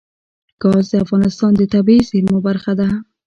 [0.61, 2.87] ګاز د افغانستان د طبیعي زیرمو برخه ده.